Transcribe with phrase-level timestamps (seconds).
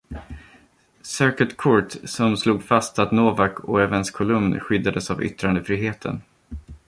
[1.03, 6.21] Circuit Court, som slog fast att Novak och Evans kolumn skyddades av yttrandefriheten.